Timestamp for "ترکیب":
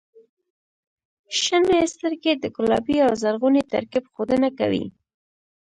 3.73-4.03